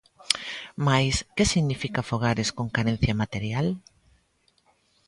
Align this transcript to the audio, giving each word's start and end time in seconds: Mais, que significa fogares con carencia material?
Mais, 0.87 1.15
que 1.35 1.49
significa 1.53 2.07
fogares 2.09 2.49
con 2.57 2.67
carencia 2.77 3.13
material? 3.23 3.67